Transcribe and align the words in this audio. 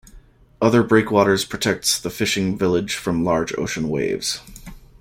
Other 0.59 0.81
breakwaters 0.81 1.45
protects 1.45 1.99
the 1.99 2.09
fishing 2.09 2.57
village 2.57 2.95
from 2.95 3.23
large 3.23 3.55
ocean 3.55 3.87
waves. 3.87 4.39